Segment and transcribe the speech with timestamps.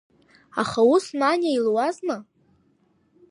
[0.61, 2.17] Аха ус Маниа илуазма?